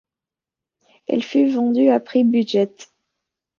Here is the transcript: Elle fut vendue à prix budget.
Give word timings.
Elle 1.05 1.21
fut 1.21 1.51
vendue 1.51 1.89
à 1.89 1.99
prix 1.99 2.23
budget. 2.23 2.71